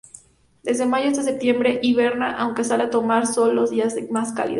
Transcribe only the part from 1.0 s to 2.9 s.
hasta septiembre hiberna, aunque salen a